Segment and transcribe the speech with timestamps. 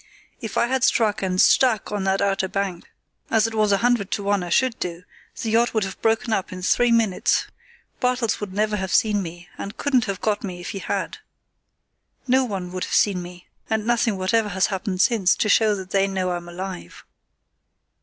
[0.39, 2.89] If I had struck and stuck on that outer bank,
[3.29, 5.03] as it was a hundred to one I should do,
[5.39, 7.45] the yacht would have broken up in three minutes.
[7.99, 11.19] Bartels would never have seen me, and couldn't have got to me if he had.
[12.25, 13.47] No one would have seen me.
[13.69, 17.05] And nothing whatever has happened since to show that they know I'm alive."